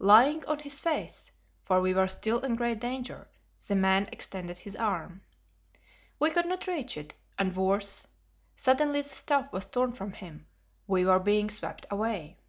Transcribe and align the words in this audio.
Lying 0.00 0.44
on 0.46 0.58
his 0.58 0.80
face 0.80 1.30
for 1.62 1.80
we 1.80 1.94
were 1.94 2.08
still 2.08 2.40
in 2.40 2.56
great 2.56 2.80
danger 2.80 3.28
the 3.68 3.76
man 3.76 4.08
extended 4.10 4.58
his 4.58 4.74
arm. 4.74 5.22
We 6.18 6.32
could 6.32 6.46
not 6.46 6.66
reach 6.66 6.96
it; 6.96 7.14
and 7.38 7.54
worse, 7.54 8.08
suddenly 8.56 9.02
the 9.02 9.08
staff 9.08 9.52
was 9.52 9.66
torn 9.66 9.92
from 9.92 10.14
him; 10.14 10.48
we 10.88 11.04
were 11.04 11.20
being 11.20 11.50
swept 11.50 11.86
away. 11.88 12.40